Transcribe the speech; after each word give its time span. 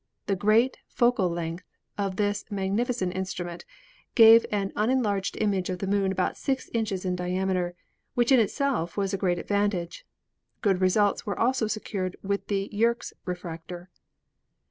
The 0.25 0.35
great 0.35 0.79
focal 0.87 1.29
length 1.29 1.69
of 1.95 2.15
this 2.15 2.43
mag 2.49 2.71
nificent 2.71 3.15
instrument 3.15 3.65
gave 4.15 4.47
an 4.51 4.71
unenlarged 4.75 5.37
image 5.39 5.69
of 5.69 5.77
the 5.77 5.85
Moon 5.85 6.11
about 6.11 6.37
six 6.37 6.71
inches 6.73 7.05
in 7.05 7.15
diameter, 7.15 7.75
which 8.15 8.31
in 8.31 8.39
itself 8.39 8.97
was 8.97 9.13
a 9.13 9.17
great 9.19 9.37
advantage." 9.37 10.03
Good 10.61 10.81
results 10.81 11.27
were 11.27 11.37
also 11.37 11.67
secured 11.67 12.17
with 12.23 12.47
the 12.47 12.67
Yerkes 12.71 13.13
refractor. 13.25 13.91